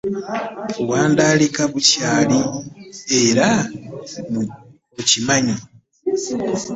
Wandaalika 0.89 1.61
bukyali 1.71 2.39
era 3.21 3.47
okimanyi. 4.99 5.55